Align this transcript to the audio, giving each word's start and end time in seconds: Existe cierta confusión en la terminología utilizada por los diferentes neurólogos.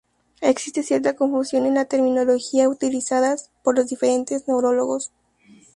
Existe 0.41 0.81
cierta 0.81 1.15
confusión 1.15 1.67
en 1.67 1.75
la 1.75 1.85
terminología 1.85 2.67
utilizada 2.67 3.35
por 3.63 3.75
los 3.75 3.85
diferentes 3.85 4.47
neurólogos. 4.47 5.11